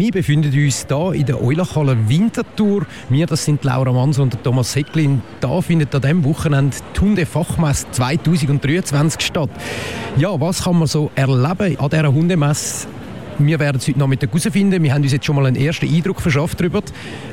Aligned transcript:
Wir 0.00 0.12
befinden 0.12 0.46
uns 0.46 0.86
hier 0.88 1.12
in 1.12 1.26
der 1.26 1.42
Eulachhalle 1.42 2.08
Winterthur. 2.08 2.86
Wir, 3.10 3.26
das 3.26 3.44
sind 3.44 3.62
Laura 3.64 3.92
Manns 3.92 4.18
und 4.18 4.42
Thomas 4.42 4.74
Hecklin. 4.74 5.20
Da 5.42 5.60
findet 5.60 5.94
an 5.94 6.00
diesem 6.00 6.24
Wochenende 6.24 6.74
die 6.96 7.00
Hundefachmesse 7.00 7.86
2023 7.90 9.20
statt. 9.20 9.50
Ja, 10.16 10.40
was 10.40 10.64
kann 10.64 10.78
man 10.78 10.88
so 10.88 11.10
erleben 11.14 11.78
an 11.78 11.90
dieser 11.90 12.14
Hundemesse? 12.14 12.88
Wir 13.40 13.60
werden 13.60 13.76
es 13.76 13.88
heute 13.88 13.98
Nachmittag 13.98 14.30
herausfinden. 14.30 14.82
Wir 14.82 14.94
haben 14.94 15.02
uns 15.02 15.12
jetzt 15.12 15.26
schon 15.26 15.36
mal 15.36 15.44
einen 15.44 15.56
ersten 15.56 15.86
Eindruck 15.94 16.22
verschafft 16.22 16.58
darüber. 16.60 16.80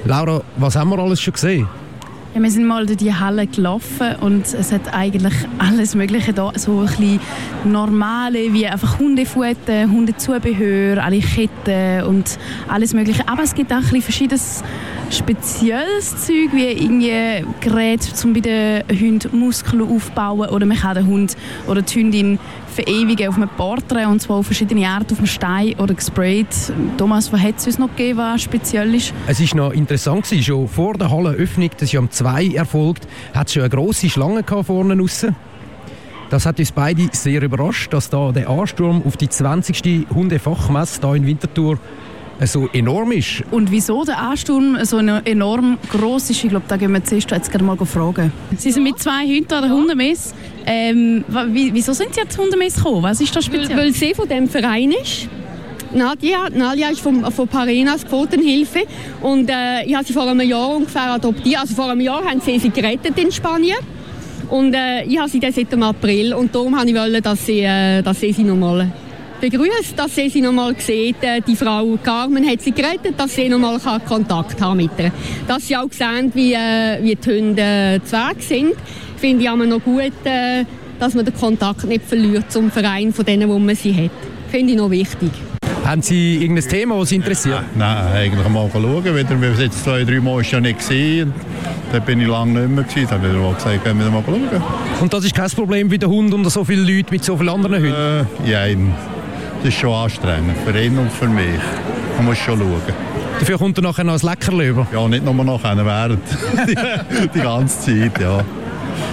Laura, 0.04 0.42
was 0.58 0.76
haben 0.76 0.90
wir 0.90 1.00
alles 1.00 1.22
schon 1.22 1.36
gesehen? 1.36 1.70
Ja, 2.38 2.44
wir 2.44 2.52
sind 2.52 2.68
mal 2.68 2.86
durch 2.86 3.00
die 3.00 3.12
Halle 3.12 3.48
gelaufen 3.48 4.16
und 4.22 4.46
es 4.54 4.72
hat 4.72 4.94
eigentlich 4.94 5.34
alles 5.58 5.96
Mögliche 5.96 6.34
da, 6.34 6.52
so 6.56 6.82
ein 6.82 6.86
bisschen 6.86 7.20
normale, 7.64 8.54
wie 8.54 8.68
einfach 8.68 9.00
Hundefutter, 9.00 9.90
Hundezubehör, 9.90 11.04
alle 11.04 11.20
Ketten 11.20 12.04
und 12.04 12.38
alles 12.68 12.94
Mögliche. 12.94 13.28
Aber 13.28 13.42
es 13.42 13.56
gibt 13.56 13.72
auch 13.72 13.78
ein 13.78 13.82
bisschen 13.82 14.02
verschiedenes 14.04 14.64
spezielles 15.10 16.28
Zeug, 16.28 16.50
wie 16.52 16.66
irgendwie 16.66 17.44
Geräte, 17.60 18.08
um 18.24 18.34
bei 18.34 18.42
den 18.42 18.84
Hunden 18.88 19.40
Muskeln 19.40 19.82
aufzubauen 19.82 20.50
oder 20.50 20.68
man 20.68 20.78
kann 20.78 20.94
den 20.94 21.08
Hund 21.08 21.36
oder 21.66 21.82
die 21.82 21.96
Hündin 21.96 22.38
verewigen 22.78 23.28
auf 23.28 23.36
einem 23.36 23.50
Porträt 23.50 24.06
und 24.06 24.22
zwar 24.22 24.38
auf 24.38 24.46
verschiedene 24.46 24.88
Arten, 24.88 25.14
auf 25.14 25.18
dem 25.18 25.26
Stein 25.26 25.74
oder 25.80 25.96
gesprayt. 25.96 26.48
Thomas, 26.98 27.34
was 27.34 27.42
hat 27.42 27.58
es 27.58 27.66
uns 27.66 27.80
noch 27.80 27.90
gegeben, 27.90 28.20
was 28.20 28.44
speziell 28.44 28.94
ist? 28.94 29.14
Es 29.26 29.40
war 29.40 29.58
noch 29.58 29.74
interessant, 29.74 30.24
gewesen, 30.24 30.44
schon 30.44 30.68
vor 30.68 30.94
der 30.94 31.10
Hallenöffnung, 31.10 31.70
das 31.74 31.84
ist 31.84 31.94
ja 31.94 32.00
um 32.00 32.12
zwei 32.12 32.48
erfolgt, 32.48 33.08
hat 33.34 33.48
es 33.48 33.54
schon 33.54 33.64
eine 33.64 33.70
grosse 33.72 34.10
Schlange 34.10 34.44
vorne 34.64 34.96
draussen. 34.96 35.36
Das 36.30 36.46
hat 36.46 36.60
uns 36.60 36.72
beide 36.72 37.08
sehr 37.14 37.42
überrascht, 37.42 37.94
dass 37.94 38.10
da 38.10 38.32
der 38.32 38.50
Ansturm 38.50 39.02
auf 39.06 39.18
die 39.18 39.30
20. 39.30 40.08
Hundefachmesse 40.14 41.02
hier 41.02 41.16
in 41.16 41.26
Winterthur 41.26 41.80
so 42.46 42.68
enorm 42.74 43.12
ist. 43.12 43.44
Und 43.52 43.72
wieso 43.72 44.04
der 44.04 44.20
Ansturm 44.20 44.78
so 44.84 44.98
enorm 44.98 45.78
groß 45.92 46.30
ist, 46.30 46.44
ich 46.44 46.50
glaube, 46.50 46.66
da 46.68 46.78
gehen 46.78 46.92
wir 46.94 47.04
zuerst 47.04 47.32
jetzt 47.32 47.52
gerne 47.52 47.66
mal 47.66 47.78
fragen. 47.78 48.32
Sie 48.58 48.72
sind 48.72 48.84
mit 48.84 49.00
zwei 49.00 49.26
Hunden 49.26 49.54
an 49.54 49.64
der 49.64 49.72
Hundemesse. 49.72 50.36
Ähm, 50.66 51.24
wieso 51.48 51.94
sind 51.94 52.14
Sie 52.14 52.22
jetzt 52.22 52.38
Hundemesse 52.38 52.78
gekommen? 52.78 53.04
Was 53.04 53.22
ist 53.22 53.36
das 53.36 53.46
speziell? 53.46 53.70
Weil, 53.70 53.86
weil 53.86 53.94
sie 53.94 54.14
von 54.14 54.28
dem 54.28 54.48
Verein 54.48 54.92
ist. 54.92 55.30
Nadia, 55.94 56.50
Nadia 56.54 56.90
ist 56.90 57.00
von, 57.00 57.32
von 57.32 57.48
Parinas 57.48 58.06
Quotenhilfe 58.06 58.82
und 59.22 59.50
äh, 59.50 59.86
ich 59.86 59.96
habe 59.96 60.06
sie 60.06 60.14
vor 60.14 60.28
einem 60.28 60.42
Jahr 60.42 60.76
ungefähr 60.76 61.14
adoptiert. 61.14 61.62
Also 61.62 61.76
vor 61.76 61.90
einem 61.90 62.02
Jahr 62.02 62.24
haben 62.26 62.42
sie 62.42 62.60
sie 62.60 62.70
gerettet 62.70 63.18
in 63.18 63.32
Spanien 63.32 63.78
und 64.50 64.74
äh, 64.74 65.04
ich 65.04 65.18
habe 65.18 65.30
sie 65.30 65.40
dann 65.40 65.54
seit 65.54 65.72
dem 65.72 65.84
April 65.84 66.34
und 66.34 66.54
darum 66.54 66.74
wollte 66.74 67.18
ich, 67.18 67.22
dass 67.22 67.46
sie, 67.46 67.62
äh, 67.62 68.02
dass 68.02 68.20
sie 68.20 68.34
sie 68.34 68.44
nochmal 68.44 68.92
begrüßt, 69.40 69.98
dass 69.98 70.16
sie 70.16 70.30
sie 70.30 70.42
noch 70.42 70.52
mal 70.52 70.76
sieht. 70.78 71.22
Äh, 71.22 71.42
die 71.42 71.56
Frau 71.56 71.98
Carmen 72.04 72.48
hat 72.48 72.62
sie 72.62 72.72
gerettet, 72.72 73.14
dass 73.18 73.36
sie 73.36 73.50
noch 73.50 73.60
mal 73.60 73.80
Kontakt 74.08 74.62
haben 74.62 74.78
mit 74.78 74.92
ihr. 74.98 75.12
Dass 75.48 75.68
sie 75.68 75.78
auch 75.78 75.92
sehen, 75.92 76.32
wie, 76.34 76.54
äh, 76.54 77.02
wie 77.02 77.16
die 77.16 77.30
Hunde 77.30 77.62
äh, 77.62 78.00
zu 78.04 78.16
Weg 78.16 78.42
sind, 78.42 78.74
finde 79.18 79.44
ich 79.44 79.50
aber 79.50 79.66
noch 79.66 79.80
gut, 79.84 80.14
dass 81.00 81.14
man 81.14 81.26
den 81.26 81.34
Kontakt 81.34 81.84
nicht 81.86 82.06
verliert 82.06 82.52
zum 82.52 82.72
Verein 82.72 83.14
von 83.14 83.26
denen, 83.26 83.50
wo 83.50 83.58
man 83.58 83.76
sie 83.76 83.94
hat. 83.94 84.12
Finde 84.50 84.74
ich 84.74 84.78
noch 84.78 84.90
wichtig. 84.92 85.32
Haben 85.84 86.02
Sie 86.02 86.36
irgendein 86.38 86.68
Thema, 86.68 87.00
das 87.00 87.10
Sie 87.10 87.16
interessiert? 87.16 87.64
Nein, 87.76 88.08
eigentlich 88.14 88.48
mal 88.50 88.70
schauen. 88.72 89.06
Wieder, 89.06 89.42
wir 89.42 89.52
jetzt 89.52 89.84
zwei, 89.84 90.04
drei 90.04 90.20
Mal 90.20 90.44
schon 90.44 90.64
nicht 90.64 90.80
gesehen. 90.80 91.34
Da 91.94 92.00
bin 92.00 92.20
ich 92.20 92.28
lange 92.28 92.60
nicht 92.60 92.70
mehr 92.76 92.84
gewesen. 92.84 93.08
Da 93.10 93.16
habe 93.16 93.28
ich 93.28 93.34
wieder 93.34 93.42
mal 93.42 93.54
gesagt, 93.54 93.84
gehen 93.86 93.98
wir 93.98 94.10
mal 94.10 94.24
schauen. 94.26 94.62
Und 95.00 95.14
das 95.14 95.24
ist 95.24 95.34
kein 95.34 95.50
Problem 95.50 95.90
wie 95.90 95.98
der 95.98 96.10
Hund 96.10 96.34
unter 96.34 96.50
so 96.50 96.66
vielen 96.66 96.86
Leuten 96.86 97.08
mit 97.12 97.24
so 97.24 97.38
vielen 97.38 97.50
anderen 97.50 97.78
Hunden? 97.78 98.28
Äh, 98.46 98.52
ja, 98.52 98.66
das 99.60 99.74
ist 99.74 99.80
schon 99.80 99.94
anstrengend, 99.94 100.56
für 100.66 100.80
ihn 100.80 100.98
und 100.98 101.12
für 101.12 101.28
mich. 101.28 101.60
Man 102.18 102.26
muss 102.26 102.38
schon 102.38 102.60
schauen. 102.60 102.82
Dafür 103.40 103.58
kommt 103.58 103.78
er 103.78 103.84
nachher 103.84 104.04
noch 104.04 104.22
ein 104.22 104.28
Leckerli 104.28 104.70
über? 104.70 104.88
Ja, 104.92 105.08
nicht 105.08 105.24
nur 105.24 105.34
nachher, 105.34 105.86
während. 105.86 106.24
die, 106.68 107.28
die 107.34 107.40
ganze 107.40 107.80
Zeit, 107.80 108.20
ja. 108.20 108.44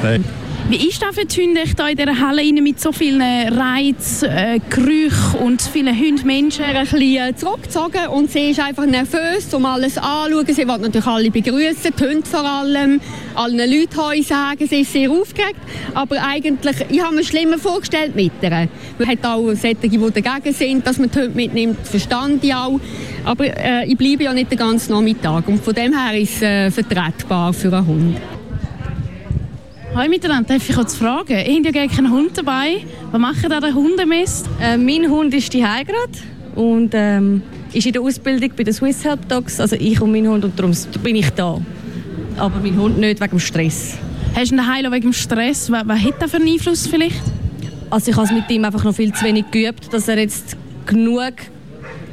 Nein. 0.02 0.24
Wie 0.70 0.88
ist 0.88 1.02
das 1.02 1.14
für 1.14 1.26
die 1.26 1.42
Hunde 1.42 1.60
hier 1.60 1.88
in 1.90 1.96
dieser 1.98 2.20
Halle 2.20 2.62
mit 2.62 2.80
so 2.80 2.90
vielen 2.90 3.20
Reizen, 3.20 4.30
äh, 4.30 4.58
Gerüchen 4.70 5.40
und 5.40 5.60
vielen 5.60 5.94
Hundmenschen? 5.94 6.64
Ein 6.64 6.86
bisschen 6.86 7.36
zurückgezogen 7.36 8.06
und 8.10 8.30
sie 8.30 8.50
ist 8.50 8.60
einfach 8.60 8.86
nervös, 8.86 9.52
um 9.52 9.66
alles 9.66 9.98
anzuschauen. 9.98 10.46
Sie 10.46 10.66
will 10.66 10.78
natürlich 10.78 11.06
alle 11.06 11.30
begrüßen, 11.30 11.92
die 11.98 12.02
Hunde 12.02 12.26
vor 12.26 12.44
allem, 12.46 12.98
allen 13.34 13.58
Leuten 13.58 13.94
Heu 13.94 14.22
sagen. 14.22 14.66
Sie 14.66 14.80
ist 14.80 14.92
sehr 14.94 15.10
aufgeregt, 15.10 15.60
aber 15.92 16.16
eigentlich, 16.26 16.76
ich 16.88 17.02
habe 17.02 17.14
mir 17.14 17.24
schlimmer 17.24 17.58
vorgestellt 17.58 18.16
mit 18.16 18.32
ihr. 18.40 18.68
Man 18.98 19.08
hat 19.08 19.22
auch 19.22 19.52
solche, 19.52 19.74
die 19.74 19.98
dagegen 19.98 20.54
sind, 20.54 20.86
dass 20.86 20.96
man 20.96 21.10
die 21.10 21.18
Hunde 21.18 21.34
mitnimmt, 21.34 21.86
verstand 21.86 22.42
ich 22.42 22.54
auch. 22.54 22.80
Aber 23.26 23.44
äh, 23.44 23.84
ich 23.84 23.98
bleibe 23.98 24.24
ja 24.24 24.32
nicht 24.32 24.50
den 24.50 24.58
ganzen 24.58 24.92
Nachmittag 24.92 25.46
und 25.46 25.62
von 25.62 25.74
dem 25.74 25.92
her 25.92 26.18
ist 26.18 26.36
es 26.36 26.42
äh, 26.42 26.70
vertretbar 26.70 27.52
für 27.52 27.70
einen 27.70 27.86
Hund. 27.86 28.33
Hallo 29.96 30.10
miteinander, 30.10 30.54
darf 30.54 30.68
ich 30.68 30.74
kurz 30.74 30.96
fragen? 30.96 31.38
Ich 31.38 31.56
habe 31.56 31.66
ja 31.66 31.70
gar 31.70 31.86
keinen 31.86 32.10
Hund 32.10 32.36
dabei. 32.36 32.78
Was 33.12 33.20
macht 33.20 33.44
an 33.44 33.62
der 33.62 33.72
Hundemist? 33.74 34.44
Äh, 34.60 34.76
mein 34.76 35.08
Hund 35.08 35.32
ist 35.32 35.52
die 35.52 35.60
gerade 35.60 35.86
und 36.56 36.90
ähm, 36.94 37.42
ist 37.72 37.86
in 37.86 37.92
der 37.92 38.02
Ausbildung 38.02 38.50
bei 38.56 38.64
den 38.64 38.74
Swiss 38.74 39.04
Help 39.04 39.28
Dogs. 39.28 39.60
Also 39.60 39.76
ich 39.76 40.00
und 40.00 40.10
mein 40.10 40.26
Hund 40.26 40.44
und 40.44 40.58
darum 40.58 40.72
bin 41.00 41.14
ich 41.14 41.30
da. 41.30 41.60
Aber 42.36 42.58
mein 42.60 42.76
Hund 42.76 42.98
nicht 42.98 43.20
wegen 43.20 43.30
dem 43.30 43.38
Stress. 43.38 43.96
Hast 44.34 44.50
du 44.50 44.58
einen 44.58 44.92
wegen 44.92 45.02
dem 45.02 45.12
Stress? 45.12 45.70
Was, 45.70 45.86
was 45.86 46.00
hat 46.00 46.14
das 46.20 46.32
für 46.32 46.38
einen 46.38 46.48
Einfluss 46.48 46.88
vielleicht? 46.88 47.22
Also 47.88 48.10
ich 48.10 48.16
habe 48.16 48.26
es 48.26 48.32
mit 48.32 48.50
ihm 48.50 48.64
einfach 48.64 48.82
noch 48.82 48.96
viel 48.96 49.12
zu 49.12 49.24
wenig 49.24 49.44
geübt, 49.52 49.92
dass 49.92 50.08
er 50.08 50.18
jetzt 50.18 50.56
genug 50.86 51.34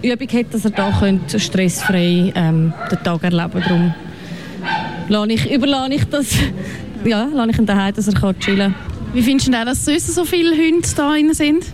Übung 0.04 0.28
hat, 0.28 0.54
dass 0.54 0.66
er 0.66 0.72
da 0.72 0.92
könnte 1.00 1.40
stressfrei 1.40 2.32
ähm, 2.36 2.74
den 2.92 3.04
Tag 3.04 3.24
erleben 3.24 3.60
kann. 3.60 3.96
Darum 5.10 5.30
überlasse 5.30 5.94
ich 5.94 6.04
das 6.06 6.38
ja, 7.06 7.28
lasse 7.34 7.52
ich 7.52 7.60
ihn 7.60 7.66
daheim, 7.66 7.94
dass 7.94 8.08
er 8.08 8.40
chillen 8.40 8.74
kann. 8.74 8.76
Wie 9.14 9.22
findest 9.22 9.48
du 9.48 9.52
denn, 9.52 9.66
dass 9.66 9.86
sonst 9.86 10.08
so 10.14 10.26
viele 10.26 10.52
Hunde 10.52 10.88
da 10.96 11.12
drin 11.12 11.34
sind? 11.34 11.66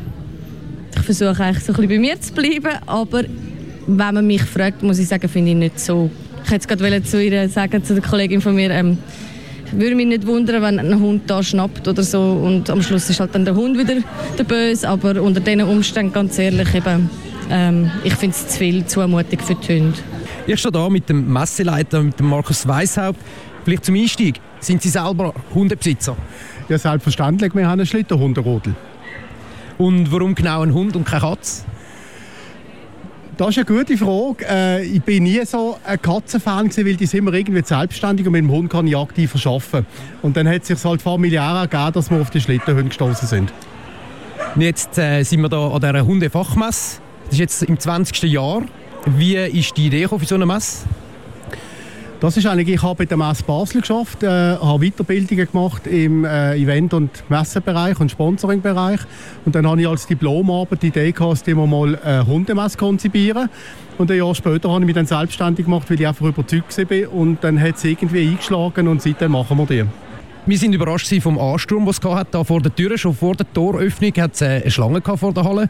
Ich 0.95 1.01
versuche 1.03 1.43
eigentlich 1.43 1.63
so 1.63 1.73
ein 1.73 1.75
bisschen 1.75 1.89
bei 1.89 1.99
mir 1.99 2.19
zu 2.19 2.33
bleiben, 2.33 2.77
aber 2.85 3.23
wenn 3.85 4.13
man 4.13 4.25
mich 4.25 4.41
fragt, 4.41 4.83
muss 4.83 4.99
ich 4.99 5.07
sagen, 5.07 5.29
finde 5.29 5.51
ich 5.51 5.57
nicht 5.57 5.79
so. 5.79 6.09
Ich 6.43 6.51
hätte 6.51 6.67
gerade 6.67 7.03
zu 7.03 7.23
ihr 7.23 7.47
sagen, 7.49 7.83
zu 7.83 7.93
der 7.93 8.03
Kollegin 8.03 8.41
von 8.41 8.55
mir, 8.55 8.71
ähm, 8.71 8.97
ich 9.65 9.77
würde 9.77 9.95
mich 9.95 10.07
nicht 10.07 10.25
wundern, 10.25 10.61
wenn 10.61 10.79
ein 10.79 10.99
Hund 10.99 11.23
da 11.29 11.43
schnappt 11.43 11.87
oder 11.87 12.01
so 12.01 12.21
und 12.21 12.69
am 12.69 12.81
Schluss 12.81 13.09
ist 13.09 13.19
halt 13.19 13.35
dann 13.35 13.43
der 13.43 13.53
Hund 13.53 13.77
wieder 13.77 14.01
der 14.37 14.43
Böse, 14.43 14.87
aber 14.87 15.21
unter 15.21 15.41
diesen 15.41 15.61
Umständen, 15.61 16.13
ganz 16.13 16.39
ehrlich, 16.39 16.73
eben, 16.73 17.09
ähm, 17.51 17.91
ich 18.03 18.13
finde 18.15 18.35
es 18.35 18.47
zu 18.47 18.57
viel 18.57 18.85
Zumutung 18.85 19.39
für 19.39 19.55
die 19.55 19.79
Hunde. 19.79 19.97
Ich 20.47 20.59
stehe 20.59 20.71
hier 20.79 20.89
mit 20.89 21.09
dem 21.09 21.31
Messeleiter, 21.31 22.01
mit 22.01 22.17
dem 22.17 22.27
Markus 22.27 22.65
Weishaupt. 22.65 23.19
Vielleicht 23.67 23.83
zum 23.83 23.95
Einstieg. 23.95 24.39
Sind 24.61 24.81
Sie 24.81 24.87
selber 24.87 25.33
Hundebesitzer? 25.53 26.15
Ja, 26.69 26.77
selbstverständlich. 26.77 27.53
Wir 27.53 27.67
haben 27.67 27.81
einen 27.81 27.85
Schlittenhunderodel. 27.85 28.73
Und 29.77 30.09
warum 30.09 30.35
genau 30.35 30.61
ein 30.61 30.73
Hund 30.73 30.95
und 30.95 31.03
keine 31.03 31.19
Katze? 31.19 31.65
Das 33.35 33.49
ist 33.49 33.57
eine 33.57 33.65
gute 33.65 33.97
Frage. 33.97 34.45
Äh, 34.49 34.85
ich 34.85 35.01
bin 35.01 35.23
nie 35.23 35.45
so 35.45 35.77
ein 35.85 36.01
Katzenfan 36.01 36.69
weil 36.77 36.95
die 36.95 37.05
sind 37.05 37.19
immer 37.19 37.33
irgendwie 37.33 37.61
selbstständig 37.61 38.25
und 38.25 38.31
mit 38.31 38.43
dem 38.43 38.51
Hund 38.51 38.69
kann 38.69 38.87
ich 38.87 38.95
aktiv 38.95 39.35
arbeiten. 39.45 39.85
Und 40.21 40.37
dann 40.37 40.47
hat 40.47 40.61
es 40.61 40.69
sich 40.69 40.85
halt 40.85 41.01
familiär 41.01 41.41
ergeben, 41.41 41.91
dass 41.91 42.09
wir 42.09 42.21
auf 42.21 42.29
die 42.29 42.39
Schlittenhunde 42.39 42.87
gestoßen 42.87 43.27
sind. 43.27 43.51
Und 44.55 44.61
jetzt 44.61 44.97
äh, 44.97 45.23
sind 45.23 45.41
wir 45.41 45.49
hier 45.49 45.73
an 45.73 45.81
dieser 45.81 46.05
Hundefachmesse. 46.05 47.01
Das 47.25 47.33
ist 47.33 47.39
jetzt 47.39 47.63
im 47.63 47.77
20. 47.77 48.31
Jahr. 48.31 48.61
Wie 49.05 49.35
ist 49.35 49.75
die 49.75 49.87
Idee 49.87 50.07
für 50.07 50.25
so 50.25 50.35
eine 50.35 50.45
Messe? 50.45 50.87
Das 52.19 52.35
ist 52.35 52.47
eigentlich, 52.47 52.69
ich 52.69 52.81
habe 52.81 52.95
bei 52.95 53.05
der 53.05 53.15
Messe 53.15 53.43
Basel 53.43 53.81
geschafft, 53.81 54.23
äh, 54.23 54.27
habe 54.27 54.89
Weiterbildungen 54.89 55.51
gemacht 55.51 55.85
im 55.85 56.25
äh, 56.25 56.55
Event- 56.55 56.95
und 56.95 57.11
Messebereich 57.29 57.99
und 57.99 58.09
Sponsoringbereich 58.09 59.01
und 59.45 59.53
dann 59.53 59.67
habe 59.67 59.81
ich 59.81 59.87
als 59.87 60.07
Diplomarbeit 60.07 60.81
die 60.81 60.87
Idee 60.87 61.11
gehabt, 61.11 61.33
dass 61.33 61.45
wir 61.45 61.55
mal 61.55 61.95
eine 61.95 62.25
Hundemesse 62.25 62.75
konzipieren. 62.75 63.49
Und 63.99 64.09
ein 64.09 64.17
Jahr 64.17 64.33
später 64.33 64.71
habe 64.71 64.79
ich 64.79 64.87
mich 64.87 64.95
dann 64.95 65.05
selbstständig 65.05 65.65
gemacht, 65.65 65.87
weil 65.91 66.01
ich 66.01 66.07
einfach 66.07 66.25
überzeugt 66.25 66.75
war 66.75 67.13
und 67.13 67.43
dann 67.43 67.61
hat 67.61 67.75
es 67.75 67.83
irgendwie 67.83 68.29
eingeschlagen 68.29 68.87
und 68.87 68.99
seitdem 68.99 69.33
machen 69.33 69.55
wir 69.55 69.65
die. 69.67 69.85
Wir 70.47 70.57
sind 70.57 70.73
überrascht 70.73 71.13
vom 71.21 71.37
Ansturm, 71.37 71.85
den 71.85 71.89
es. 71.89 71.99
Da 72.31 72.43
vor 72.43 72.61
der 72.61 72.73
Tür, 72.73 72.97
schon 72.97 73.13
vor 73.13 73.35
der 73.35 73.51
Toröffnung, 73.53 74.13
hat 74.17 74.33
es 74.33 74.41
eine 74.41 74.71
Schlange 74.71 75.01
vor 75.01 75.33
der 75.33 75.43
Halle. 75.43 75.69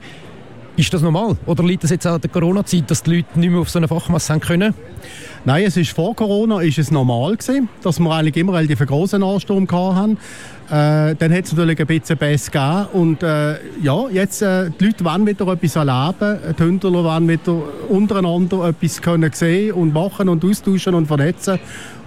Ist 0.78 0.94
das 0.94 1.02
normal? 1.02 1.36
Oder 1.48 1.64
liegt 1.64 1.84
das 1.84 1.90
jetzt 1.90 2.06
an 2.06 2.22
der 2.22 2.30
Corona-Zeit, 2.30 2.92
dass 2.92 3.02
die 3.02 3.16
Leute 3.16 3.40
nicht 3.40 3.50
mehr 3.50 3.60
auf 3.60 3.70
so 3.70 3.80
eine 3.80 3.88
Fachmasse 3.88 4.32
haben 4.32 4.42
können? 4.42 4.76
Nein, 5.44 5.64
es 5.66 5.76
ist 5.76 5.90
vor 5.90 6.16
Corona 6.16 6.62
ist 6.62 6.78
es 6.78 6.92
normal 6.92 7.36
gewesen, 7.36 7.68
dass 7.82 8.00
wir 8.00 8.12
eigentlich 8.12 8.38
immer 8.38 8.54
relativ 8.54 8.86
großen 8.86 9.24
Ansturm 9.24 9.68
hatten. 9.72 10.18
Äh, 10.70 11.16
dann 11.16 11.34
hat 11.34 11.46
es 11.46 11.54
natürlich 11.54 11.80
ein 11.80 11.88
bisschen 11.88 12.18
Bass 12.20 12.52
gegeben. 12.52 12.86
Und 12.94 13.24
äh, 13.24 13.56
ja, 13.82 14.08
jetzt 14.12 14.44
äh, 14.44 14.70
die 14.80 14.86
Leute 14.86 15.04
wollen 15.04 15.26
wieder 15.26 15.48
etwas 15.48 15.76
erleben. 15.78 16.56
Die 16.60 16.64
Hunde 16.64 16.94
wollen 16.94 17.28
wieder 17.28 17.64
untereinander 17.90 18.68
etwas 18.68 19.02
können 19.02 19.32
sehen 19.34 19.74
und 19.74 19.96
machen 19.96 20.30
und 20.30 20.46
austauschen 20.46 20.94
und 20.94 21.08
vernetzen. 21.08 21.58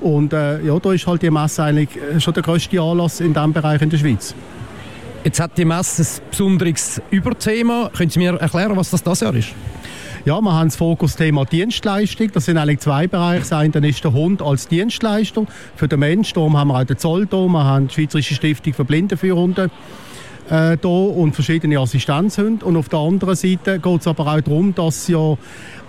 Und 0.01 0.33
äh, 0.33 0.63
ja, 0.63 0.79
da 0.79 0.93
ist 0.93 1.09
halt 1.09 1.23
die 1.23 1.31
Messe 1.31 1.65
eigentlich 1.65 1.89
schon 2.23 2.35
der 2.35 2.45
grösste 2.45 2.81
Anlass 2.81 3.21
in 3.21 3.35
diesem 3.35 3.53
Bereich 3.53 3.83
in 3.83 3.91
der 3.91 3.99
Schweiz. 3.99 4.33
Jetzt 5.23 5.39
hat 5.39 5.59
die 5.59 5.67
Messe 5.67 6.03
ein 6.03 6.31
besonderes 6.31 7.03
Überthema. 7.11 7.91
Können 7.95 8.09
Sie 8.09 8.19
mir 8.19 8.41
erklären, 8.41 8.75
was 8.75 8.89
das 8.89 9.03
das 9.03 9.21
Jahr 9.21 9.35
ist? 9.35 9.51
Ja, 10.25 10.41
wir 10.41 10.53
haben 10.53 10.69
das 10.69 10.77
Fokusthema 10.77 11.45
Dienstleistung. 11.45 12.31
Das 12.33 12.47
sind 12.47 12.57
eigentlich 12.57 12.81
zwei 12.81 13.07
Bereiche. 13.07 13.41
Das 13.41 13.53
eine 13.53 13.87
ist 13.87 14.03
der 14.03 14.15
Hund 14.15 14.41
als 14.41 14.69
Dienstleister 14.69 15.45
für 15.77 15.89
den 15.89 16.01
Menschen. 16.01 16.35
Darum 16.35 16.57
haben 16.57 16.69
wir 16.69 16.81
auch 16.81 16.85
den 16.85 16.97
Zoll 16.97 17.27
da. 17.27 17.37
Wir 17.37 17.65
haben 17.65 17.89
die 17.89 17.95
Schweizerische 17.95 18.35
Stiftung 18.35 18.73
für 18.73 18.87
Blindenführhunde 18.87 19.71
äh, 20.51 20.77
da 20.77 20.89
und 20.89 21.35
verschiedene 21.35 21.79
Assistenzhunde. 21.79 22.65
Und 22.65 22.77
auf 22.77 22.89
der 22.89 22.99
anderen 22.99 23.37
Seite 23.37 23.79
geht 23.79 24.01
es 24.01 24.07
aber 24.07 24.27
auch 24.27 24.41
darum, 24.41 24.75
dass 24.75 25.09
ja 25.09 25.37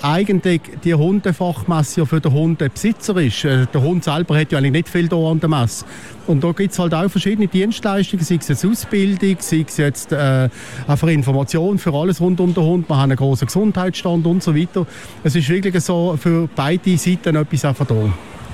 eigentlich 0.04 0.62
die 0.84 0.94
Hundefachmesse 0.94 2.02
ja 2.02 2.06
für 2.06 2.22
den 2.22 2.31
Hundebesitzer 2.31 3.18
ist. 3.18 3.44
Äh, 3.44 3.66
der 3.74 3.81
Hund 3.81 4.04
selber 4.04 4.40
hat 4.40 4.52
ja 4.52 4.60
eigentlich 4.60 4.72
nicht 4.72 4.90
viel 4.90 5.08
da 5.08 5.18
an 5.18 5.40
der 5.40 5.50
Messe. 5.50 5.86
Und 6.28 6.44
da 6.44 6.52
gibt 6.52 6.72
es 6.72 6.80
halt 6.80 6.94
auch 6.94 7.10
verschiedene 7.10 7.48
Dienstleistungen, 7.48 8.24
sei 8.24 8.36
es 8.36 8.48
jetzt 8.48 8.66
Ausbildung, 8.66 9.38
sei 9.40 9.66
es 9.68 9.78
jetzt 9.78 10.12
äh, 10.12 10.50
einfach 10.88 11.07
Information 11.07 11.78
für 11.78 11.94
alles 11.94 12.22
rund 12.22 12.40
um 12.40 12.54
den 12.54 12.64
Hund. 12.64 12.90
Wir 12.90 12.96
haben 12.96 13.12
einen 13.12 13.18
großen 13.18 13.48
Gesundheitsstand 13.48 14.25
und 14.25 14.44
so 14.44 14.56
weiter. 14.56 14.86
Es 15.24 15.36
ist 15.36 15.50
wirklich 15.50 15.84
so 15.84 16.18
für 16.19 16.48
beide 16.56 16.98
Seiten 16.98 17.36
etwas 17.36 17.66
einfach 17.66 17.88
da. 17.88 17.96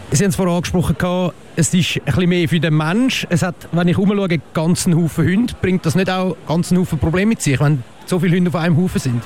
Sie 0.09 0.23
haben 0.23 0.29
es 0.29 0.37
vorhin 0.37 0.55
angesprochen, 0.55 1.31
es 1.57 1.73
ist 1.73 1.97
ein 1.97 2.03
bisschen 2.05 2.29
mehr 2.29 2.47
für 2.47 2.59
den 2.61 2.77
Mensch. 2.77 3.27
Es 3.29 3.41
hat, 3.41 3.55
wenn 3.73 3.89
ich 3.89 3.97
umschaue, 3.97 4.29
einen 4.29 4.41
ganzen 4.53 4.95
Haufen 4.95 5.25
Hunde. 5.25 5.53
Bringt 5.61 5.85
das 5.85 5.95
nicht 5.95 6.09
auch 6.09 6.27
einen 6.27 6.47
ganzen 6.47 6.77
Haufen 6.77 6.97
Probleme 6.97 7.29
mit 7.29 7.41
sich, 7.41 7.59
wenn 7.59 7.83
so 8.05 8.17
viele 8.17 8.37
Hunde 8.37 8.49
auf 8.49 8.55
einem 8.55 8.77
Haufen 8.77 9.01
sind? 9.01 9.23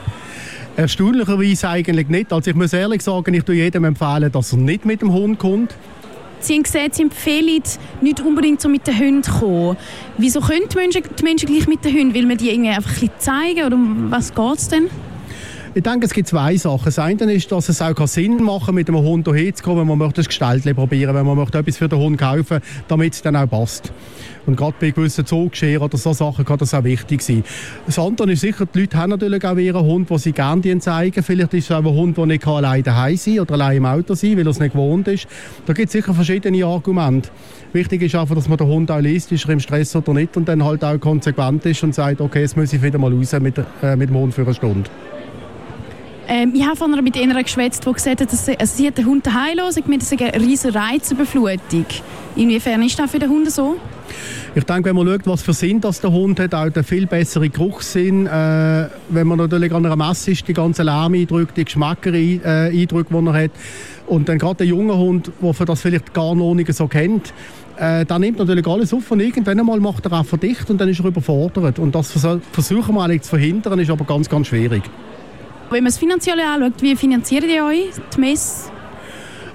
Erstaunlicherweise 0.75 1.69
eigentlich 1.69 2.07
nicht. 2.07 2.33
Also 2.33 2.50
ich 2.50 2.56
muss 2.56 2.74
ehrlich 2.74 3.04
sagen, 3.04 3.31
ich 3.36 3.44
tue 3.44 3.56
jedem 3.56 3.83
empfehlen, 3.83 4.31
dass 4.31 4.54
er 4.54 4.57
nicht 4.57 4.86
mit 4.86 5.01
dem 5.01 5.13
Hund 5.13 5.38
kommt. 5.38 5.75
Sie 6.39 6.56
haben 6.56 6.63
gesagt, 6.63 6.95
Sie 6.95 7.04
empfehlen 7.04 7.62
nicht 8.01 8.19
unbedingt 8.22 8.60
so 8.60 8.68
mit 8.68 8.88
den 8.88 8.98
Hunden 8.98 9.22
kommen. 9.22 9.77
Wieso 10.18 10.42
können 10.42 10.68
die 10.68 10.75
Menschen, 10.75 11.04
die 11.18 11.24
Menschen 11.24 11.48
gleich 11.48 11.68
mit 11.68 11.86
den 11.86 11.94
Hunden? 11.94 12.13
Will 12.16 12.25
man 12.25 12.38
die 12.38 12.50
irgendwie 12.50 12.72
einfach 12.72 12.89
ein 12.89 13.01
bisschen 13.01 13.19
zeigen 13.19 13.66
oder 13.68 13.75
um 13.75 14.10
was 14.10 14.34
geht 14.34 14.57
es 14.57 14.68
denn? 14.68 14.89
Ich 15.73 15.83
denke, 15.83 16.06
es 16.06 16.13
gibt 16.13 16.27
zwei 16.27 16.57
Sachen. 16.57 16.83
Das 16.83 17.00
eine 17.00 17.31
ist, 17.31 17.50
dass 17.50 17.69
es 17.69 17.81
auch 17.81 18.06
Sinn 18.06 18.44
machen 18.44 18.65
kann, 18.65 18.75
mit 18.75 18.89
einem 18.89 19.00
Hund 19.00 19.25
hierher 19.25 19.56
zu 19.56 19.63
kommen, 19.63 19.79
wenn 19.79 19.88
man 19.88 20.00
möchte 20.00 20.15
das 20.15 20.27
Gestalt 20.27 20.63
probieren 20.75 21.15
wenn 21.15 21.25
man 21.25 21.38
möchte 21.38 21.59
etwas 21.59 21.77
für 21.77 21.88
den 21.88 21.97
Hund 21.97 22.18
kaufen 22.18 22.59
damit 22.89 23.13
es 23.13 23.21
dann 23.21 23.38
auch 23.38 23.50
passt. 23.50 23.94
Und 24.45 24.57
gerade 24.57 24.73
bei 24.81 24.89
gewissen 24.89 25.25
Zugscheren 25.25 25.81
oder 25.81 25.97
so 25.97 26.12
Sachen 26.12 26.44
kann 26.44 26.57
das 26.57 26.73
auch 26.73 26.83
wichtig 26.83 27.21
sein. 27.21 27.45
Das 27.85 27.97
andere 27.97 28.33
ist 28.33 28.41
sicher, 28.41 28.65
die 28.65 28.81
Leute 28.81 28.97
haben 28.97 29.12
natürlich 29.12 29.45
auch 29.45 29.56
ihren 29.56 29.81
Hund, 29.81 30.09
den 30.09 30.18
sie 30.18 30.33
gerne 30.33 30.79
zeigen. 30.79 31.23
Vielleicht 31.23 31.53
ist 31.53 31.65
es 31.65 31.71
auch 31.71 31.77
ein 31.77 31.85
Hund, 31.85 32.17
der 32.17 32.25
nicht 32.25 32.45
allein 32.45 32.83
daheim 32.83 33.15
sein 33.15 33.39
oder 33.39 33.53
allein 33.53 33.77
im 33.77 33.85
Auto 33.85 34.13
sein 34.13 34.35
weil 34.35 34.47
er 34.47 34.51
es 34.51 34.59
nicht 34.59 34.74
gewohnt 34.74 35.07
ist. 35.07 35.25
Da 35.65 35.71
gibt 35.71 35.88
es 35.88 35.94
sicher 35.94 36.13
verschiedene 36.13 36.65
Argumente. 36.65 37.29
Wichtig 37.71 38.01
ist 38.01 38.15
einfach, 38.15 38.35
dass 38.35 38.50
man 38.50 38.57
den 38.57 38.67
Hund 38.67 38.91
auch 38.91 39.00
liest, 39.00 39.31
ist 39.31 39.45
er 39.45 39.51
im 39.51 39.62
Stress 39.62 39.95
oder 39.95 40.13
nicht 40.13 40.35
und 40.35 40.50
dann 40.50 40.65
halt 40.65 40.83
auch 40.83 41.00
konsequent 41.00 41.65
ist 41.65 41.81
und 41.81 41.95
sagt, 41.95 42.19
okay, 42.19 42.41
jetzt 42.41 42.57
muss 42.57 42.74
ich 42.74 42.81
wieder 42.81 42.97
mal 42.97 43.13
raus 43.13 43.31
mit, 43.39 43.57
äh, 43.81 43.95
mit 43.95 44.09
dem 44.09 44.17
Hund 44.17 44.33
für 44.33 44.41
eine 44.41 44.53
Stunde. 44.53 44.89
Ähm, 46.27 46.53
ich 46.56 46.65
habe 46.65 46.75
von 46.75 46.94
einer 46.94 47.01
mit 47.01 47.18
einer 47.18 47.41
geschwätzt, 47.41 47.85
die 47.85 47.91
gesagt 47.91 48.21
hat, 48.21 48.31
dass 48.31 48.45
sie, 48.45 48.57
also 48.57 48.77
sie 48.77 48.88
hat 48.88 48.97
den 48.97 49.06
Hund 49.06 49.25
daheim 49.25 49.57
lassen, 49.57 49.83
das 50.00 50.12
ist 50.12 50.21
eine 50.21 50.33
riesige 50.41 50.75
Reizüberflutung. 50.75 51.85
Inwiefern 52.35 52.81
ist 52.83 52.97
das 52.97 53.12
für 53.12 53.19
den 53.19 53.29
Hund 53.29 53.51
so? 53.51 53.77
Ich 54.53 54.63
denke, 54.65 54.89
wenn 54.89 54.95
man 54.97 55.07
schaut, 55.07 55.27
was 55.27 55.41
für 55.41 55.53
Sinn 55.53 55.79
das 55.79 56.01
der 56.01 56.12
Hund 56.12 56.39
hat, 56.39 56.53
auch 56.53 56.69
der 56.69 56.83
viel 56.83 57.07
bessere 57.07 57.50
Geruchssinn. 57.50 58.27
Äh, 58.27 58.89
wenn 59.09 59.27
man 59.27 59.38
natürlich 59.38 59.71
an 59.71 59.85
einer 59.85 59.95
Messe 59.95 60.31
ist, 60.31 60.47
die 60.47 60.53
ganzen 60.53 60.85
Lärmeindrücke, 60.85 61.53
die 61.56 61.65
Geschmackereindrücke, 61.65 63.07
die 63.09 63.27
er 63.27 63.33
hat. 63.33 63.51
Und 64.07 64.27
dann 64.27 64.38
gerade 64.38 64.56
der 64.56 64.67
junge 64.67 64.97
Hund, 64.97 65.31
der 65.41 65.65
das 65.65 65.81
vielleicht 65.81 66.13
gar 66.13 66.35
noch 66.35 66.53
nicht 66.53 66.74
so 66.74 66.88
kennt, 66.88 67.33
äh, 67.77 68.06
der 68.06 68.19
nimmt 68.19 68.39
natürlich 68.39 68.67
alles 68.67 68.94
auf 68.94 69.09
und 69.12 69.21
irgendwann 69.21 69.59
einmal 69.59 69.79
macht 69.79 70.06
er 70.06 70.13
auch 70.19 70.25
verdicht 70.25 70.69
und 70.69 70.79
dann 70.79 70.89
ist 70.89 71.00
er 71.00 71.06
überfordert. 71.06 71.79
Und 71.79 71.95
das 71.95 72.12
versuchen 72.12 72.95
wir 72.95 73.03
eigentlich 73.03 73.21
zu 73.21 73.29
verhindern, 73.29 73.79
ist 73.79 73.89
aber 73.89 74.03
ganz, 74.03 74.29
ganz 74.29 74.47
schwierig. 74.47 74.83
Wenn 75.71 75.85
man 75.85 75.89
es 75.89 75.97
finanziell 75.97 76.38
anschaut, 76.41 76.81
wie 76.81 76.97
finanziert 76.97 77.45
ihr 77.45 77.63
euch 77.63 77.91
die 78.13 78.19
Messe? 78.19 78.69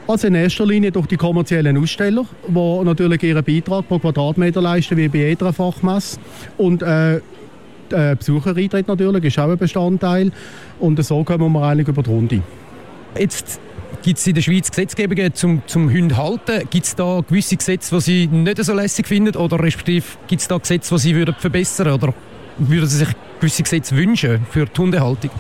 Also 0.09 0.29
in 0.29 0.35
erster 0.35 0.65
Linie 0.65 0.91
durch 0.91 1.07
die 1.09 1.19
kommerziellen 1.19 1.77
Aussteller, 1.77 2.25
die 2.49 2.85
natürlich 2.85 3.23
ihren 3.23 3.45
Beitrag 3.45 3.87
pro 3.87 3.99
Quadratmeter 3.99 4.63
leisten, 4.63 4.97
wie 4.97 5.09
bei 5.09 5.19
jeder 5.19 5.53
Fachmesse. 5.53 6.19
Und 6.57 6.81
äh, 6.83 7.21
der 7.91 8.17
Besuchereintritt 8.17 8.89
natürlich 8.89 9.25
ist 9.25 9.39
auch 9.39 9.51
ein 9.51 9.59
Bestandteil. 9.59 10.33
Und 10.81 11.05
so 11.05 11.23
kommen 11.23 11.53
wir 11.53 11.63
eigentlich 11.63 11.89
über 11.89 12.03
die 12.03 12.11
Runde. 12.11 12.43
Jetzt 13.19 13.61
Gibt 14.03 14.19
es 14.19 14.27
in 14.27 14.35
der 14.35 14.43
Schweiz 14.43 14.71
Gesetzgebungen 14.71 15.35
zum, 15.35 15.63
zum 15.67 15.91
Hunde 15.91 16.17
halten? 16.17 16.67
Gibt 16.71 16.87
es 16.87 16.95
da 16.95 17.23
gewisse 17.27 17.57
Gesetze, 17.57 17.95
die 17.97 18.01
Sie 18.01 18.27
nicht 18.29 18.63
so 18.63 18.73
lässig 18.73 19.07
finden? 19.07 19.37
Oder 19.37 19.59
respektive 19.59 20.07
gibt 20.29 20.41
es 20.43 20.49
da 20.49 20.59
Gesetze, 20.59 20.95
die 20.95 21.01
Sie 21.01 21.15
würden 21.15 21.35
verbessern 21.37 21.93
Oder 21.93 22.15
würden 22.59 22.89
Sie 22.89 22.99
sich 22.99 23.09
gewisse 23.41 23.65
Gesetze 23.65 23.97
wünschen 23.97 24.47
für 24.51 24.67
die 24.67 24.81
Hundehaltung? 24.81 25.31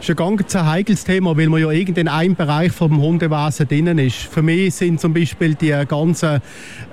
Ist 0.00 0.08
ein 0.08 0.16
ganz 0.16 0.54
heikles 0.54 1.04
Thema, 1.04 1.36
weil 1.36 1.50
man 1.50 1.60
ja 1.60 1.70
in 1.70 2.08
einem 2.08 2.34
Bereich 2.34 2.72
vom 2.72 3.02
Hundewesen 3.02 3.68
drin 3.68 3.98
ist. 3.98 4.16
Für 4.16 4.40
mich 4.40 4.74
sind 4.74 4.98
zum 4.98 5.12
Beispiel 5.12 5.54
die 5.54 5.76
ganzen 5.86 6.40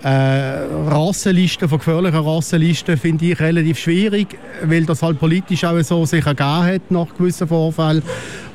äh, 0.03 0.09
Rassenlisten, 0.09 1.69
von 1.69 1.77
gefährlichen 1.77 2.19
Rassenlisten, 2.19 2.97
finde 2.97 3.27
ich 3.27 3.39
relativ 3.39 3.79
schwierig, 3.79 4.37
weil 4.61 4.85
das 4.85 5.01
halt 5.03 5.19
politisch 5.19 5.63
auch 5.63 5.81
so 5.83 6.05
sich 6.05 6.25
ergeben 6.25 6.63
hat 6.63 6.91
nach 6.91 7.07
gewissen 7.17 7.47
Vorfällen. 7.47 8.03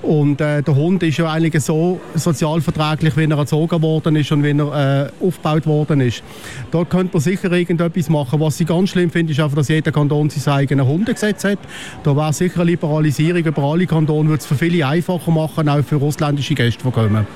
Und 0.02 0.40
äh, 0.40 0.62
der 0.62 0.74
Hund 0.74 1.02
ist 1.04 1.18
ja 1.18 1.30
eigentlich 1.30 1.62
so 1.62 2.00
sozialverträglich, 2.14 3.16
wie 3.16 3.24
er 3.24 3.38
erzogen 3.38 3.80
worden 3.82 4.16
ist 4.16 4.32
und 4.32 4.42
wie 4.42 4.50
er 4.50 5.06
äh, 5.06 5.24
aufgebaut 5.24 5.64
worden 5.66 6.00
ist. 6.00 6.24
Da 6.72 6.84
könnte 6.84 7.10
man 7.12 7.22
sicher 7.22 7.50
irgendetwas 7.52 8.08
machen. 8.08 8.40
Was 8.40 8.60
ich 8.60 8.66
ganz 8.66 8.90
schlimm 8.90 9.10
finde, 9.10 9.32
ist 9.32 9.38
einfach, 9.38 9.56
dass 9.56 9.68
jeder 9.68 9.92
Kanton 9.92 10.28
sein 10.28 10.54
eigenes 10.54 10.86
Hundegesetz 10.86 11.44
hat. 11.44 11.60
Da 12.02 12.16
wäre 12.16 12.32
sicher 12.32 12.62
eine 12.62 12.72
Liberalisierung 12.72 13.44
über 13.44 13.62
alle 13.62 13.86
Kantone, 13.86 14.36
es 14.42 14.46
für 14.46 14.54
viele 14.54 14.86
einfacher 14.86 15.30
machen, 15.30 15.68
auch 15.68 15.82
für 15.82 16.00
ausländische 16.00 16.54
Gäste, 16.54 16.84
die 16.84 16.90
kommen. 16.90 17.26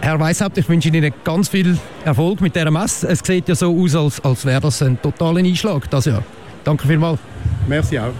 Herr 0.00 0.18
Weishaupt, 0.18 0.56
ich 0.58 0.68
wünsche 0.68 0.88
Ihnen 0.88 1.12
ganz 1.24 1.48
viel 1.48 1.78
Erfolg 2.04 2.40
mit 2.40 2.56
dieser 2.56 2.70
Messe. 2.70 3.08
Es 3.08 3.20
sieht 3.20 3.48
ja 3.48 3.54
so 3.54 3.76
aus, 3.76 3.94
als, 3.94 4.20
als 4.24 4.44
wäre 4.44 4.60
das 4.60 4.82
ein 4.82 5.00
totaler 5.00 5.38
Einschlag 5.40 5.88
das 5.90 6.06
Jahr. 6.06 6.22
Danke 6.64 6.86
vielmals. 6.86 7.20
Merci 7.68 7.98
auch. 7.98 8.12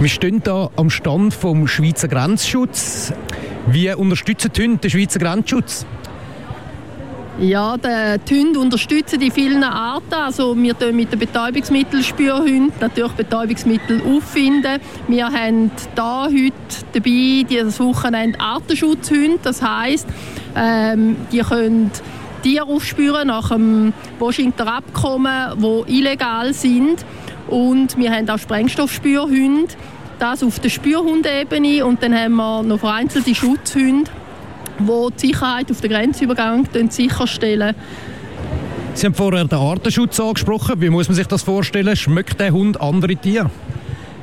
Wir 0.00 0.08
stehen 0.08 0.42
hier 0.44 0.70
am 0.76 0.90
Stand 0.90 1.32
vom 1.32 1.68
Schweizer 1.68 2.08
Grenzschutz. 2.08 3.12
Wie 3.66 3.92
unterstützen 3.92 4.50
die 4.54 4.76
den 4.76 4.90
Schweizer 4.90 5.20
Grenzschutz? 5.20 5.86
Ja, 7.40 7.76
die 7.78 8.40
Hunde 8.40 8.60
unterstützen 8.60 9.18
die 9.18 9.30
vielen 9.30 9.64
Arten. 9.64 10.12
Also 10.12 10.54
wir 10.56 10.78
tun 10.78 10.94
mit 10.94 11.12
den 11.12 11.18
Betäubungsmittelspürhunden 11.18 12.72
natürlich 12.78 13.12
Betäubungsmittel 13.12 14.02
auffinden. 14.02 14.80
Wir 15.08 15.28
haben 15.28 15.70
da 15.94 16.24
heute 16.24 16.52
dabei 16.92 17.44
dieses 17.48 17.80
Wochenende 17.80 18.38
Artenschutzhunde. 18.38 19.38
Das 19.42 19.62
heisst, 19.62 20.06
ähm, 20.54 21.16
die 21.32 21.38
können 21.38 21.90
Tiere 22.42 22.66
aufspüren 22.66 23.28
nach 23.28 23.48
dem 23.48 23.94
Washington 24.18 24.68
Abkommen, 24.68 25.58
die 25.58 25.98
illegal 25.98 26.52
sind. 26.52 27.04
Und 27.48 27.96
wir 27.96 28.12
haben 28.12 28.28
auch 28.28 28.38
Sprengstoffspürhunde 28.38 29.74
das 30.22 30.44
auf 30.44 30.60
der 30.60 30.68
Spürhundebene 30.68 31.84
und 31.84 32.00
dann 32.00 32.14
haben 32.14 32.36
wir 32.36 32.62
noch 32.62 32.78
vereinzelte 32.78 33.34
Schutzhunde, 33.34 34.08
die 34.86 35.16
die 35.16 35.28
Sicherheit 35.28 35.70
auf 35.70 35.80
den 35.80 35.90
Grenzübergang 35.90 36.68
sicherstellen. 36.90 37.74
Sie 38.94 39.06
haben 39.06 39.14
vorher 39.14 39.44
den 39.44 39.58
Artenschutz 39.58 40.20
angesprochen. 40.20 40.80
Wie 40.80 40.90
muss 40.90 41.08
man 41.08 41.14
sich 41.14 41.26
das 41.26 41.42
vorstellen? 41.42 41.96
Schmeckt 41.96 42.38
der 42.38 42.52
Hund 42.52 42.80
andere 42.80 43.16
Tiere? 43.16 43.50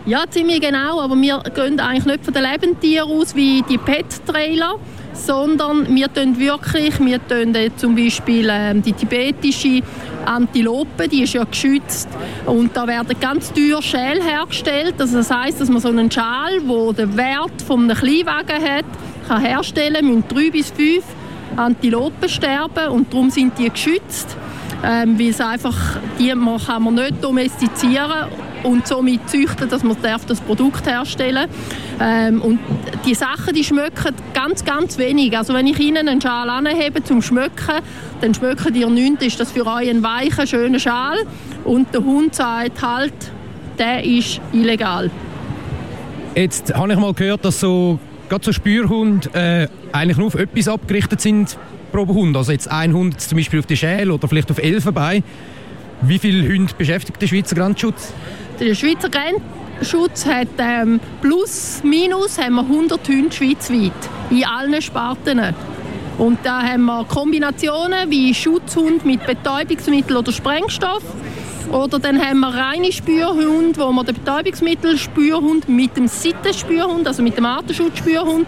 Ja, 0.06 0.24
ziemlich 0.30 0.62
genau, 0.62 1.02
aber 1.02 1.16
wir 1.16 1.42
gehen 1.54 1.80
eigentlich 1.80 2.06
nicht 2.06 2.26
von 2.26 2.34
den 2.34 2.44
Lebendtieren 2.44 3.10
aus 3.10 3.36
wie 3.36 3.64
die 3.70 3.78
Pet-Trailer, 3.78 4.76
sondern 5.14 5.94
wir 5.94 6.12
tun 6.12 6.40
wirklich, 6.40 7.00
wir 7.00 7.20
tun 7.28 7.56
zum 7.76 7.96
Beispiel 7.96 8.48
ähm, 8.50 8.82
die 8.82 8.94
tibetische 8.94 9.82
Antilope, 10.26 11.08
die 11.08 11.24
ist 11.24 11.34
ja 11.34 11.44
geschützt 11.44 12.08
und 12.46 12.76
da 12.76 12.88
werden 12.88 13.16
ganz 13.20 13.52
teuer 13.52 13.82
Schäl 13.82 14.22
hergestellt. 14.22 14.96
Also 15.00 15.18
das 15.18 15.32
heißt, 15.32 15.62
dass 15.62 15.70
man 15.70 15.82
so 15.82 15.90
einen 15.90 16.10
Schal, 16.10 16.60
wo 16.66 16.94
den 16.94 17.16
Wert 17.18 17.62
von 17.66 17.84
einem 17.84 17.98
Kleinwagen 17.98 18.64
hat, 18.64 18.86
kann 19.30 19.42
herstellen, 19.42 20.06
müssen 20.06 20.24
drei 20.28 20.50
bis 20.50 20.72
fünf 20.72 21.04
Antilopen 21.56 22.28
sterben 22.28 22.90
und 22.90 23.14
darum 23.14 23.30
sind 23.30 23.58
die 23.58 23.70
geschützt, 23.70 24.36
ähm, 24.84 25.20
weil 25.20 25.30
es 25.30 25.40
einfach 25.40 25.98
die 26.18 26.30
kann 26.30 26.84
man 26.84 26.96
nicht 26.96 27.24
domestizieren 27.24 28.30
und 28.64 28.88
somit 28.88 29.30
züchten, 29.30 29.70
dass 29.70 29.84
man 29.84 29.96
das 30.02 30.42
Produkt 30.42 30.86
herstellen 30.86 31.48
ähm, 32.00 32.42
und 32.42 32.60
die 33.06 33.14
Sachen, 33.16 33.54
die 33.54 33.64
schmecken 33.64 34.14
ganz, 34.34 34.66
ganz 34.66 34.98
wenig. 34.98 35.38
Also 35.38 35.54
wenn 35.54 35.68
ich 35.68 35.80
Ihnen 35.80 36.08
einen 36.08 36.22
Schal 36.22 36.50
anhebe 36.50 37.04
zum 37.04 37.22
Schmecken, 37.22 37.82
dann 38.22 38.34
schmecken 38.34 38.74
die 38.74 38.86
nichts. 38.86 39.26
Ist 39.26 39.40
das 39.40 39.52
für 39.52 39.66
euch 39.66 39.90
ein 39.90 40.04
weicher, 40.04 40.46
schöner 40.46 40.80
Schal? 40.80 41.18
Und 41.64 41.94
der 41.94 42.04
Hund 42.04 42.36
sagt 42.36 42.82
halt, 42.82 43.14
der 43.78 44.04
ist 44.04 44.42
illegal. 44.52 45.10
Jetzt 46.36 46.74
habe 46.74 46.94
ich 46.94 47.00
mal 47.00 47.14
gehört, 47.14 47.46
dass 47.46 47.60
so 47.60 48.00
gerade 48.30 48.46
so 48.46 48.54
Spürhunde 48.54 49.30
äh, 49.34 49.68
eigentlich 49.92 50.18
nur 50.18 50.28
auf 50.28 50.36
etwas 50.36 50.68
abgerichtet 50.68 51.20
sind 51.20 51.58
pro 51.92 52.08
Hund. 52.08 52.38
Also 52.38 52.52
jetzt 52.52 52.70
ein 52.70 52.94
Hund 52.94 53.20
zum 53.20 53.38
Beispiel 53.38 53.60
auf 53.60 53.66
die 53.66 53.76
Schäl 53.76 54.12
oder 54.12 54.28
vielleicht 54.28 54.52
auf 54.52 54.60
Elfenbein. 54.60 55.24
Wie 56.02 56.20
viele 56.20 56.48
Hunde 56.48 56.74
beschäftigt 56.78 57.22
der 57.22 57.28
Schweizer 57.28 57.56
Grenzschutz? 57.56 58.14
Der 58.60 58.74
Schweizer 58.76 59.10
Blindenschutz 59.80 60.26
hat 60.26 60.48
ähm, 60.58 61.00
plus, 61.22 61.82
minus 61.84 62.38
haben 62.38 62.56
wir 62.56 62.62
100 62.62 63.08
Hunde 63.08 63.32
schweizweit 63.32 63.92
in 64.30 64.46
allen 64.46 64.82
Sparten. 64.82 65.42
Und 66.18 66.40
da 66.44 66.62
haben 66.62 66.86
wir 66.86 67.06
Kombinationen 67.06 68.10
wie 68.10 68.34
Schutzhund 68.34 69.06
mit 69.06 69.26
Betäubungsmittel 69.26 70.18
oder 70.18 70.32
Sprengstoff. 70.32 71.04
Oder 71.72 72.00
dann 72.00 72.20
haben 72.20 72.40
wir 72.40 72.48
reine 72.48 72.92
Spürhunde, 72.92 73.80
wo 73.80 73.92
wir 73.92 74.04
den 74.04 74.16
Betäubungsmittelspürhund 74.16 75.70
mit 75.70 75.96
dem 75.96 76.08
Sittenspürhund, 76.08 77.08
also 77.08 77.22
mit 77.22 77.38
dem 77.38 77.46
Artenschutzspürhund, 77.46 78.48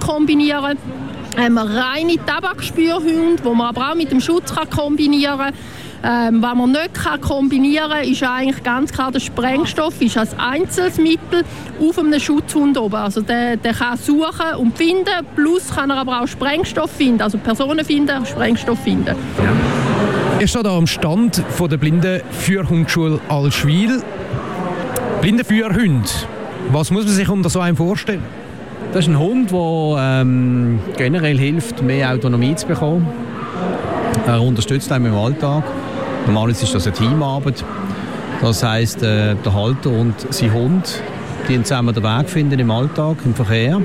kombinieren. 0.00 0.76
Dann 1.34 1.44
haben 1.44 1.54
wir 1.54 1.62
reine 1.62 2.16
Tabakspürhunde, 2.24 3.42
wo 3.44 3.54
man 3.54 3.68
aber 3.68 3.90
auch 3.90 3.94
mit 3.94 4.10
dem 4.10 4.20
Schutz 4.20 4.52
kombinieren 4.70 5.38
kann. 5.38 5.54
Ähm, 6.00 6.42
was 6.42 6.54
man 6.54 6.70
nicht 6.72 7.22
kombinieren 7.22 7.90
kann, 7.90 8.04
ist 8.04 8.22
eigentlich 8.22 8.62
ganz 8.62 8.92
klar 8.92 9.10
der 9.10 9.20
Sprengstoff 9.20 10.00
ist 10.00 10.16
als 10.16 10.38
Einzelmittel 10.38 11.44
auf 11.80 11.98
einem 11.98 12.20
Schutzhund 12.20 12.78
oben. 12.78 12.94
Also 12.94 13.20
der, 13.20 13.56
der 13.56 13.74
kann 13.74 13.96
suchen 13.96 14.54
und 14.58 14.76
finden, 14.76 15.26
plus 15.34 15.74
kann 15.74 15.90
er 15.90 15.96
aber 15.96 16.20
auch 16.20 16.28
Sprengstoff 16.28 16.90
finden, 16.90 17.22
also 17.22 17.38
Personen 17.38 17.84
finden, 17.84 18.24
Sprengstoff 18.26 18.78
finden. 18.78 19.16
Ja. 19.38 19.77
Ich 20.40 20.50
stehe 20.50 20.62
hier 20.62 20.70
am 20.70 20.86
Stand 20.86 21.42
von 21.50 21.68
der 21.68 21.78
Blindenführhundschule 21.78 23.18
Alschwil. 23.28 24.00
Blindenführhund, 25.20 26.28
was 26.70 26.92
muss 26.92 27.04
man 27.04 27.12
sich 27.12 27.28
unter 27.28 27.50
so 27.50 27.58
einem 27.58 27.76
vorstellen? 27.76 28.22
Das 28.92 29.04
ist 29.04 29.08
ein 29.08 29.18
Hund, 29.18 29.50
der 29.50 29.96
ähm, 29.98 30.78
generell 30.96 31.36
hilft, 31.36 31.82
mehr 31.82 32.12
Autonomie 32.12 32.54
zu 32.54 32.68
bekommen. 32.68 33.08
Er 34.26 34.40
unterstützt 34.40 34.92
einen 34.92 35.06
im 35.06 35.14
Alltag. 35.16 35.64
Normalerweise 36.26 36.64
ist 36.64 36.74
das 36.74 36.86
eine 36.86 36.94
Teamarbeit. 36.94 37.64
Das 38.40 38.62
heißt, 38.62 39.02
äh, 39.02 39.34
der 39.34 39.54
Halter 39.54 39.90
und 39.90 40.14
sein 40.32 40.52
Hund 40.52 41.02
die 41.48 41.62
zusammen 41.62 41.94
den 41.94 42.02
Weg 42.02 42.28
finden 42.28 42.58
im 42.58 42.70
Alltag, 42.70 43.16
im 43.24 43.34
Verkehr. 43.34 43.80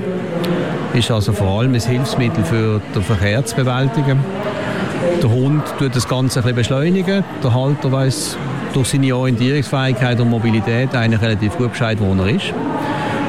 Ist 0.92 1.10
also 1.10 1.32
vor 1.32 1.60
allem 1.60 1.74
ein 1.74 1.80
Hilfsmittel 1.80 2.44
für 2.44 2.80
den 2.94 3.02
Verkehr 3.02 3.44
zu 3.44 3.56
bewältigen. 3.56 4.18
Der 5.22 5.30
Hund 5.30 5.62
tut 5.78 5.94
das 5.94 6.08
Ganze 6.08 6.44
ein 6.44 6.54
beschleunigen. 6.54 7.24
Der 7.42 7.54
Halter 7.54 7.90
weiß 7.92 8.36
durch 8.72 8.88
seine 8.88 9.14
Orientierungsfähigkeit 9.14 10.20
und 10.20 10.30
Mobilität 10.30 10.94
eigentlich 10.94 11.22
relativ 11.22 11.56
gut 11.56 11.70
Bescheid, 11.70 11.98
wo 12.00 12.12
er 12.22 12.28
ist. 12.34 12.52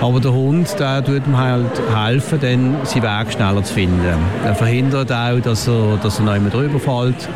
Aber 0.01 0.19
der 0.19 0.33
Hund 0.33 0.67
der 0.79 1.03
tut 1.03 1.25
ihm 1.25 1.37
halt 1.37 1.71
helfen, 1.95 2.39
dann 2.39 2.75
seinen 2.83 3.03
Weg 3.03 3.33
schneller 3.33 3.63
zu 3.63 3.73
finden. 3.73 4.01
Er 4.43 4.55
verhindert 4.55 5.11
auch, 5.11 5.39
dass 5.39 5.67
er, 5.67 5.97
dass 6.01 6.19
er 6.19 6.25
noch 6.25 6.35
immer 6.35 6.49
drüber 6.49 6.79
fällt. 6.79 7.27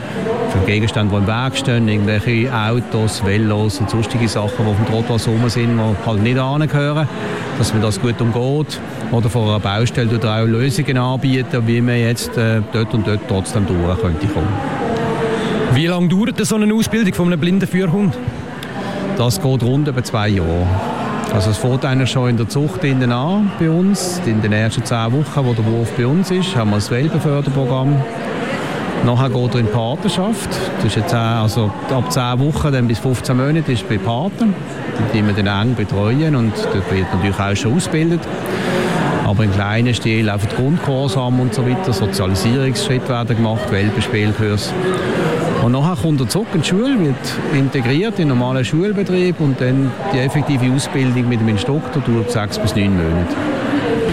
Für 0.50 0.66
Gegenstände, 0.66 1.16
die 1.16 1.22
im 1.22 1.28
Weg 1.28 1.58
stehen, 1.58 1.88
irgendwelche 1.88 2.52
Autos, 2.54 3.24
Velos 3.24 3.80
und 3.80 3.90
sonstige 3.90 4.28
Sachen, 4.28 4.66
die 4.66 4.72
auf 4.72 4.76
dem 4.76 4.86
Trottoir 4.88 5.20
rum 5.28 5.50
sind, 5.50 5.78
die 5.78 6.08
halt 6.08 6.24
nicht 6.24 6.40
angehören, 6.40 7.08
dass 7.58 7.72
man 7.74 7.82
das 7.82 8.02
gut 8.02 8.20
umgeht. 8.20 8.80
Oder 9.12 9.30
vor 9.30 9.48
einer 9.48 9.60
Baustelle 9.60 10.10
tut 10.10 10.24
er 10.24 10.42
auch 10.42 10.46
Lösungen 10.46 10.98
anbieten, 10.98 11.64
wie 11.66 11.82
man 11.82 11.98
jetzt 11.98 12.38
äh, 12.38 12.62
dort 12.72 12.94
und 12.94 13.08
dort 13.08 13.22
trotzdem 13.28 13.66
durch 13.68 14.00
könnte 14.02 14.28
kommen. 14.28 14.48
Wie 15.74 15.88
lange 15.88 16.08
dauert 16.08 16.46
so 16.46 16.56
eine 16.56 16.74
Ausbildung 16.74 17.14
von 17.14 17.28
einem 17.28 17.40
blinden 17.40 17.68
Führhund? 17.68 18.18
Das 19.18 19.42
geht 19.42 19.64
rund 19.64 19.88
über 19.88 20.04
zwei 20.04 20.30
Jahre. 20.30 20.68
Also 21.34 21.52
es 21.52 21.58
fängt 21.58 21.86
eigentlich 21.86 22.10
schon 22.10 22.30
in 22.30 22.38
der 22.38 22.50
Zucht 22.50 22.84
innen 22.84 23.12
an 23.12 23.52
bei 23.60 23.70
uns. 23.70 24.20
In 24.26 24.42
den 24.42 24.52
ersten 24.52 24.84
zehn 24.84 25.12
Wochen, 25.12 25.46
wo 25.46 25.54
der 25.54 25.66
Wurf 25.66 25.92
bei 25.96 26.06
uns 26.06 26.32
ist, 26.32 26.56
haben 26.56 26.72
wir 26.72 26.78
das 26.78 26.90
Welpenförderprogramm. 26.90 27.96
Nachher 29.06 29.30
geht 29.30 29.54
er 29.54 29.60
in 29.62 29.66
die 29.68 29.72
Partnerschaft. 29.72 30.50
Das 30.78 30.86
ist 30.86 30.96
jetzt, 30.96 31.14
also 31.14 31.72
ab 31.92 32.12
10 32.12 32.40
Wochen 32.40 32.72
dann 32.74 32.88
bis 32.88 33.00
15 33.00 33.38
Monate 33.38 33.72
ist 33.72 33.88
bei 33.88 33.98
Partnern, 33.98 34.54
die 35.14 35.26
wir 35.26 35.34
dann 35.34 35.70
eng 35.70 35.76
betreuen 35.76 36.36
und 36.36 36.54
dort 36.74 36.92
wird 36.92 37.14
natürlich 37.14 37.40
auch 37.40 37.56
schon 37.56 37.76
ausgebildet. 37.76 38.22
Aber 39.30 39.44
im 39.44 39.52
kleinen 39.52 39.94
Stil 39.94 40.28
einfach 40.28 40.50
Grundkursam 40.56 41.40
und 41.40 41.54
so 41.54 41.64
weiter, 41.64 41.94
Sozialisierungsschritte 41.94 43.10
werden 43.10 43.38
gemacht, 43.38 43.72
Welpenspielkurs. 43.72 44.74
Und 45.64 45.74
nachher 45.74 46.02
kommt 46.02 46.20
er 46.20 46.28
zurück 46.28 46.48
in 46.56 46.62
die 46.64 46.68
Schule, 46.68 47.00
wird 47.00 47.16
integriert 47.54 48.14
in 48.14 48.28
den 48.28 48.28
normalen 48.30 48.66
Schulbetrieb 48.66 49.40
und 49.40 49.62
dann 49.62 49.92
die 50.12 50.18
effektive 50.18 50.74
Ausbildung 50.74 51.30
mit 51.30 51.42
dem 51.42 51.50
Instruktor 51.50 52.02
dauert 52.02 52.32
sechs 52.32 52.58
bis 52.58 52.76
neun 52.76 52.98
Monate. 52.98 53.36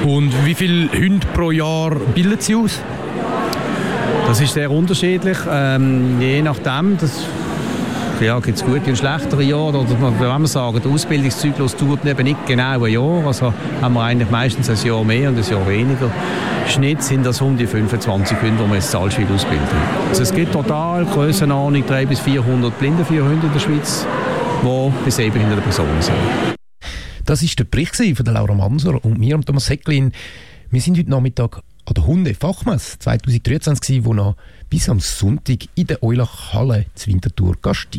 Und 0.06 0.44
wie 0.44 0.52
viele 0.52 0.92
Hunde 0.92 1.26
pro 1.32 1.50
Jahr 1.50 1.94
bilden 2.14 2.38
Sie 2.38 2.54
aus? 2.54 2.78
Das 4.26 4.38
ist 4.42 4.52
sehr 4.52 4.70
unterschiedlich, 4.70 5.38
ähm, 5.50 6.20
je 6.20 6.42
nachdem. 6.42 6.98
Das 6.98 7.24
ja, 8.20 8.38
gibt 8.40 8.56
es 8.56 8.64
gute 8.64 8.90
und 8.90 8.96
schlechtere 8.96 9.42
Jahre. 9.42 9.78
Oder 9.78 10.00
wenn 10.00 10.40
wir 10.40 10.46
sagen, 10.46 10.80
der 10.82 10.90
Ausbildungszyklus 10.90 11.76
dauert 11.76 12.04
eben 12.04 12.24
nicht 12.24 12.46
genau 12.46 12.82
ein 12.82 12.92
Jahr. 12.92 13.26
Also 13.26 13.52
haben 13.80 13.94
wir 13.94 14.02
eigentlich 14.02 14.30
meistens 14.30 14.70
ein 14.70 14.86
Jahr 14.86 15.04
mehr 15.04 15.28
und 15.28 15.38
ein 15.38 15.50
Jahr 15.50 15.68
weniger. 15.68 16.10
Schnitt 16.68 17.02
sind 17.02 17.24
das 17.24 17.40
um 17.40 17.56
die 17.56 17.66
25 17.66 18.40
Hunde, 18.40 18.62
die 18.62 18.68
wir 18.68 18.76
jetzt 18.76 18.90
Zahlspiel 18.90 19.26
ausbilden. 19.32 19.66
Also 20.08 20.22
es 20.22 20.34
gibt 20.34 20.52
total 20.52 21.04
Grössenordnung 21.04 21.86
300 21.86 22.08
bis 22.08 22.20
400 22.20 22.78
Blindenführhunde 22.78 23.46
in 23.46 23.52
der 23.52 23.60
Schweiz, 23.60 24.06
die 24.62 24.92
bis 25.04 25.18
eben 25.18 25.38
hinter 25.38 25.56
der 25.56 25.62
Person 25.62 25.86
sind. 26.00 26.16
Das 27.24 27.42
war 27.42 27.50
der 27.58 27.64
Bericht 27.64 27.96
von 27.96 28.26
Laura 28.26 28.54
Manser 28.54 29.04
und 29.04 29.18
mir 29.18 29.36
und 29.36 29.46
Thomas 29.46 29.68
Hecklin. 29.68 30.12
Wir 30.70 30.80
sind 30.80 30.98
heute 30.98 31.10
Nachmittag 31.10 31.62
an 31.86 31.94
der 31.94 32.06
Hundefachmesse 32.06 32.98
2023 32.98 34.04
wo 34.04 34.12
noch 34.12 34.36
bis 34.68 34.88
am 34.88 35.00
Sonntag 35.00 35.68
in 35.76 35.86
der 35.86 36.02
Eulach 36.02 36.52
Halle 36.52 36.86
zu 36.94 37.08
Winterthur 37.08 37.54
gastiert. 37.62 37.94